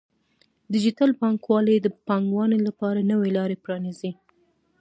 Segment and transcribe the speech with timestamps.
[0.73, 4.11] ډیجیټل بانکوالي د پانګونې لپاره نوې لارې پرانیزي.